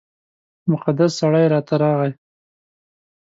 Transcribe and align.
مقدس 0.71 1.11
سړی 1.21 1.45
راته 1.53 1.75
راغی. 1.83 2.11